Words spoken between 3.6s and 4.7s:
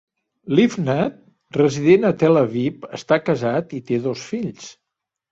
i té dos fills.